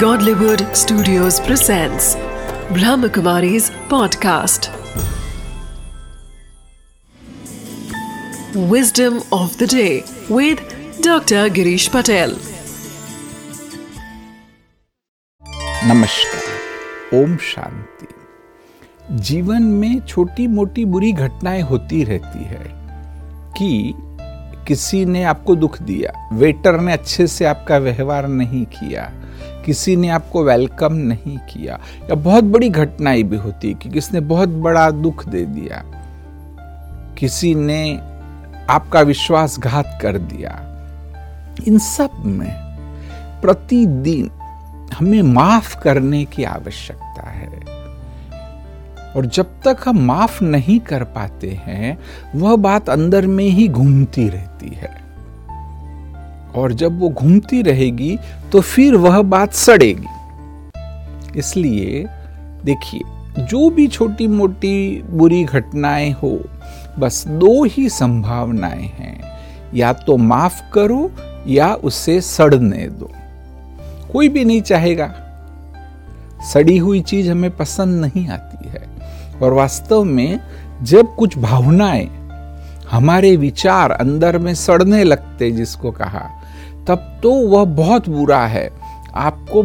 [0.00, 2.16] Godlywood Studios presents
[2.76, 4.68] Brahmakumari's podcast.
[8.72, 10.60] Wisdom of the day with
[11.00, 11.48] Dr.
[11.48, 12.34] Girish Patel.
[15.84, 18.06] नमस्कार ओम शांति
[19.10, 22.64] जीवन में छोटी मोटी बुरी घटनाएँ होती रहती है
[23.58, 23.94] कि
[24.68, 29.12] किसी ने आपको दुख दिया वेटर ने अच्छे से आपका व्यवहार नहीं किया
[29.66, 34.48] किसी ने आपको वेलकम नहीं किया। या बहुत बड़ी घटनाएँ भी होती कि किसने बहुत
[34.48, 35.84] बड़ा दुख दे दिया।
[37.18, 37.98] किसी ने
[38.70, 40.62] आपका विश्वासघात कर दिया।
[41.68, 42.54] इन सब में
[43.42, 44.30] प्रतिदिन
[44.98, 47.62] हमें माफ़ करने की आवश्यकता है।
[49.16, 51.98] और जब तक हम माफ़ नहीं कर पाते हैं,
[52.34, 55.05] वह बात अंदर में ही घूमती रहती है।
[56.54, 58.18] और जब वो घूमती रहेगी
[58.52, 60.06] तो फिर वह बात सड़ेगी।
[61.38, 62.06] इसलिए
[62.64, 63.00] देखिए,
[63.44, 66.40] जो भी छोटी मोटी बुरी घटनाएँ हो,
[66.98, 69.32] बस दो ही संभावनाएँ हैं।
[69.74, 71.12] या तो माफ़ करो,
[71.46, 73.10] या उसे सड़ने दो।
[74.12, 75.14] कोई भी नहीं चाहेगा।
[76.52, 78.88] सड़ी हुई चीज़ हमें पसंद नहीं आती है।
[79.42, 80.40] और वास्तव में
[80.82, 82.25] जब कुछ भावनाएँ
[82.90, 86.28] हमारे विचार अंदर में सड़ने लगते जिसको कहा,
[86.88, 88.70] तब तो वह बहुत बुरा है।
[89.14, 89.62] आपको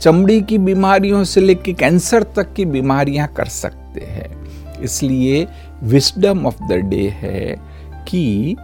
[0.00, 5.46] चमड़ी की बीमारियों से लेकर कैंसर तक की बीमारियाँ कर सकते हैं। इसलिए
[5.82, 7.56] विस्डम ऑफ़ द डे है
[8.08, 8.56] कि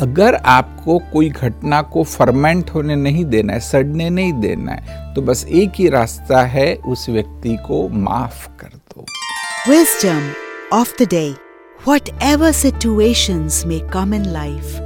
[0.00, 5.22] अगर आपको कोई घटना को फर्मेंट होने नहीं देना है, सड़ने नहीं देना है तो
[5.22, 9.04] बस एक ही रास्ता है, उस व्यक्ति को माफ़ कर दो।
[9.68, 10.30] Wisdom
[10.72, 11.43] of the day.
[11.84, 14.80] Whatever situations may come in life,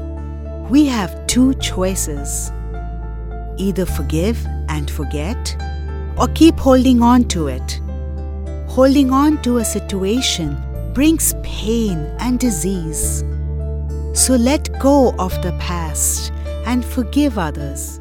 [0.68, 2.50] we have two choices
[3.56, 5.56] either forgive and forget,
[6.18, 7.80] or keep holding on to it.
[8.66, 10.56] Holding on to a situation
[10.92, 13.22] brings pain and disease.
[14.12, 16.32] So let go of the past
[16.66, 18.00] and forgive others.